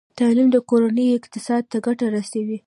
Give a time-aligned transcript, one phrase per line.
[0.19, 2.57] تعلیم د کورنۍ اقتصاد ته ګټه رسوي۔